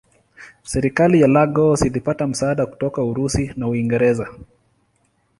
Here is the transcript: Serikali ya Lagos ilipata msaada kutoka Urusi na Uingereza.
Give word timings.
Serikali 0.63 1.21
ya 1.21 1.27
Lagos 1.27 1.81
ilipata 1.81 2.27
msaada 2.27 2.65
kutoka 2.65 3.03
Urusi 3.03 3.53
na 3.55 3.67
Uingereza. 3.67 4.27